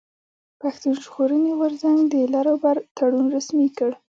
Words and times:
پښتون 0.61 0.93
ژغورني 1.03 1.51
غورځنګ 1.59 1.99
د 2.11 2.15
لر 2.33 2.45
او 2.51 2.57
بر 2.63 2.77
تړون 2.97 3.25
رسمي 3.35 3.69
کړ. 3.77 3.91